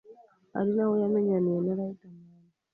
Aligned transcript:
ari 0.57 0.71
naho 0.75 0.93
yamenyaniye 1.01 1.59
na 1.61 1.73
Riderman 1.77 2.37